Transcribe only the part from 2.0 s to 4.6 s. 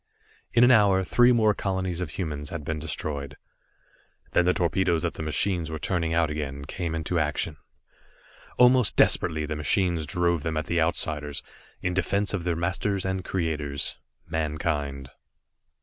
of humans had been destroyed. Then the